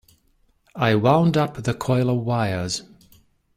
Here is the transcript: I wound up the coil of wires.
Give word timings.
I 0.75 0.95
wound 0.95 1.37
up 1.37 1.61
the 1.61 1.75
coil 1.75 2.09
of 2.09 2.21
wires. 2.25 2.81